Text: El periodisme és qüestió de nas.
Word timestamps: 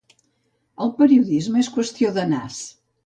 El 0.85 0.89
periodisme 1.01 1.61
és 1.65 1.69
qüestió 1.77 2.13
de 2.17 2.25
nas. 2.33 2.57